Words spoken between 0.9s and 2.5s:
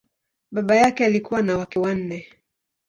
alikuwa na wake wanne.